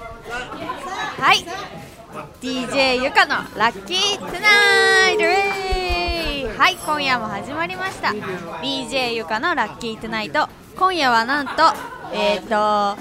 [0.00, 1.44] はい。
[2.40, 8.08] DJ ゆかのラッキートゥナイトはい今夜も始まりました。
[8.08, 11.52] DJ ゆかのラッキートゥナイト今夜はなんと
[12.12, 12.96] えっ、ー、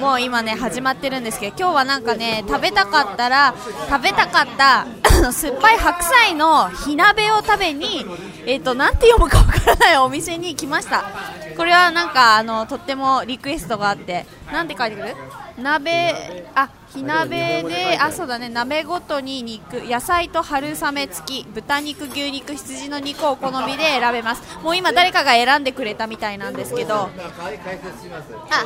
[0.00, 3.54] もう今ね始まってるんですけど今日はなんかね食べたかったら
[3.88, 4.86] 食べたかった
[5.32, 8.04] 酸っぱい白菜の火鍋を食べに
[8.46, 11.04] え、ー、となて読むかわからないお店に来ました。
[11.56, 14.26] これはなんかあのとってもリクエストがあって。
[14.52, 15.14] なんて書いてくる？
[15.58, 18.48] 鍋あ火鍋であそうだね。
[18.48, 24.58] 鍋ごとに肉野菜と春雨付き豚肉牛肉羊の肉をお好みで選べます。
[24.62, 26.94] もう今誰かが選んでくれたみたいなんですけど。
[26.94, 27.10] あ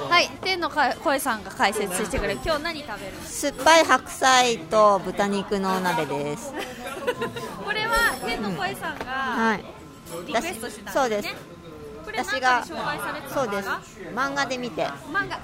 [0.09, 0.29] はい。
[0.43, 2.41] 天の声さんが解説してくれる。
[2.45, 6.53] 今日何食べる酸っぱい白菜と豚肉の鍋です。
[7.65, 9.59] これは天の声さんが
[10.27, 11.62] リクエストしてたんですね、はい
[12.15, 13.69] 私がそうです。
[14.15, 14.85] 漫画で見て。
[14.85, 15.41] 漫画。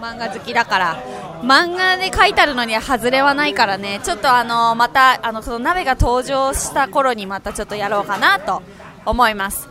[0.00, 1.02] 漫画好きだから。
[1.42, 4.00] 漫画で書いてあるのには外れはないからね。
[4.04, 8.62] ちょっとあのまたあのその鍋が登場した頃にまたちょっとやろうかなと
[9.04, 9.68] 思います。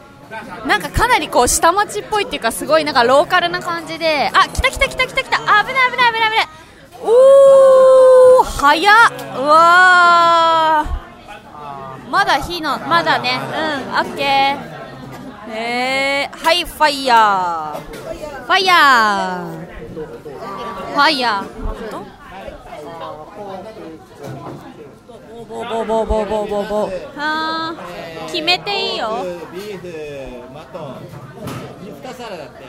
[0.65, 5.37] なんかかなりこう下町っぽいっていうかすごいなんかローカルな感じであ来た来た来た来た来た。
[5.37, 6.47] 危ない危ない危ない危ない。
[7.01, 8.95] おお早っ。
[9.37, 10.85] うわ
[12.09, 13.39] まだ火のまだね。
[13.39, 14.72] うんオッケー。
[15.49, 17.79] えー、はいファイヤー。
[18.45, 19.63] ファイヤー。
[20.93, 21.45] ファイヤー。
[25.49, 27.75] ボボボボボボボは
[28.27, 29.25] 決めていいよ。
[29.53, 30.95] ビーフマトン
[31.83, 32.63] 2皿だって。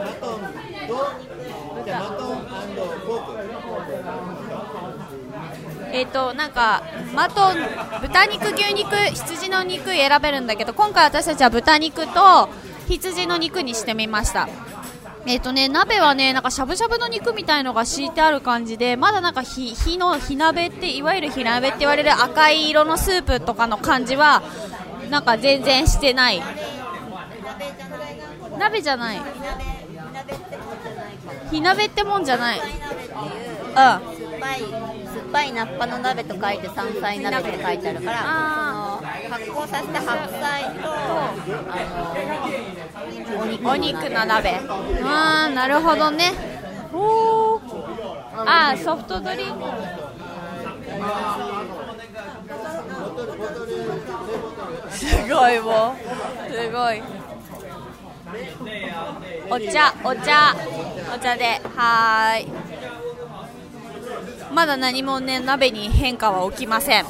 [0.00, 0.40] マトン
[0.88, 0.94] と
[1.84, 2.36] じゃマトン
[3.06, 3.32] ポーク
[5.92, 6.82] えっ、ー、となんか
[7.14, 7.56] マトン
[8.02, 12.48] 豚肉牛肉羊の肉選べるんだけど今回私たちは豚肉と
[12.88, 14.48] 羊の肉にしてみました。
[15.26, 24.42] えっ、ー、とね鍋はねなんかしゃぶしゃぶの肉みたいのが敷いてある感じでまだなんか火火の火鍋っていわゆる火鍋って言われる赤い色のスープとかの感じは
[25.10, 26.42] なんか全然してない。
[28.58, 29.20] 鍋じゃない。
[31.50, 32.64] 火鍋ってもんじゃないうん
[35.32, 38.30] ぱい酸っぱいナッパの鍋と書いて山菜鍋って書いてあるからその
[39.30, 40.92] 発酵させた白菜と
[41.70, 41.76] あ
[43.34, 44.60] のお肉お肉の鍋
[45.04, 46.32] ああなるほどね。
[46.92, 47.60] お
[48.36, 49.60] ああソフトドリンク。
[54.90, 56.52] すごいもう。
[56.52, 57.02] すごい。
[59.50, 60.56] お茶お茶。
[61.14, 61.60] お茶で。
[61.76, 62.59] はーい
[64.52, 67.04] まだ何もね鍋に変化は起きません。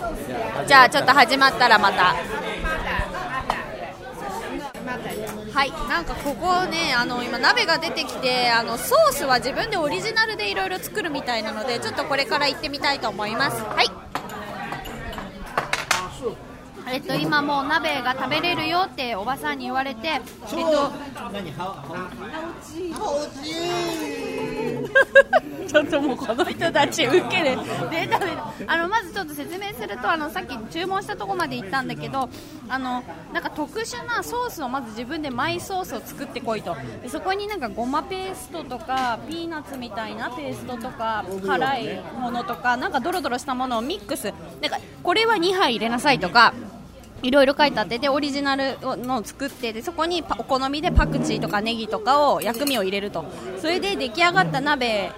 [0.66, 2.14] じゃあちょっと始まったらまた。
[5.52, 13.62] はいなんかここねあの今鍋が出てきてあのソースは自分でオリジナルでいろいろ作るみたいなのでちょっとこれから行ってみたいと思います。
[13.62, 13.90] はい。
[16.92, 20.90] えっと、今もう鍋が食べれるよっておばさんに言われて、えっと、
[25.68, 27.56] ちょっともうこの人たち受ける。
[27.90, 28.08] で
[28.66, 32.28] あのまずちょっと説明するとあのさっき注文したとこまで行ったんだけど
[32.68, 33.02] あの
[33.32, 36.76] なんか特殊なソースをまず自分でマイソースを作ってこいと。
[37.02, 44.32] でそこになんかごまペーストとかピーナッツみたいなペーストとか辛いものとかなんかドロドロしたものをミックス。
[44.60, 46.52] なんかこれは2杯入れなさいとか
[47.22, 53.24] いろいろ書いてあってでオリジナルのを作ってでそこにお好みでパクチーとかネギとかを薬味を入れると。
[53.60, 55.12] それで出来上がった鍋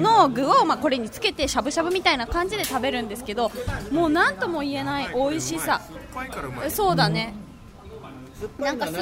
[0.00, 3.50] の具を、まあ、これにつけてしゃぶしゃぶみたいな感じで食べるんですけど
[3.90, 5.80] もう何とも言えない美味しさ。
[6.68, 7.34] そうだね
[8.58, 8.86] なんか？
[8.86, 8.96] す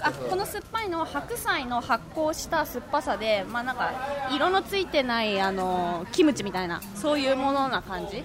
[0.00, 3.92] あこの酸っぱいのは白菜の発酵した酸っぱさで、まあ、なんか
[4.32, 8.24] 色のついてないあのキムチみたいなそういうものな感じ。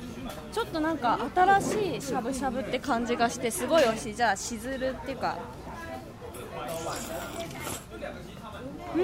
[0.51, 4.15] ちょっとなんか新しいしゃぶしゃぶって感じがしてすごい美味しい。
[4.15, 5.37] じゃあしずるっていうか。
[8.95, 9.03] うん。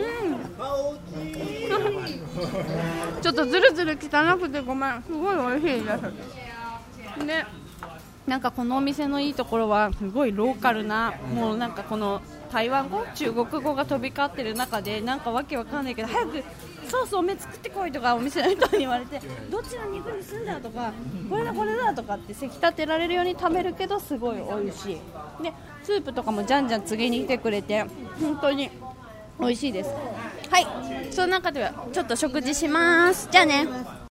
[3.22, 5.04] ちょっとずるずる汚くてごめん。
[5.04, 5.92] すごい美味しいで
[7.20, 7.26] す。
[7.26, 7.46] ね
[8.28, 12.22] なんかこのお店のいいところはすごいローカルなもうなんかこの
[12.52, 16.44] 台湾語中国語が飛び交ってる中でなんかわけわかんないけど早く
[16.90, 20.92] ソース多め作ってこいとかお店の人に言われてどっちの肉にすんだとか
[21.30, 24.96] これだこれだとかってせき立てられるように食べるけどすごい美味しい。
[25.42, 25.54] で
[25.84, 27.86] スープとかもじゃんじゃん告げに来てくれて
[28.20, 28.70] 本当に
[29.40, 29.90] 美味しいです。
[30.50, 30.68] はい
[31.12, 33.30] その中ではちょっと食事します。
[33.32, 33.98] じゃあね。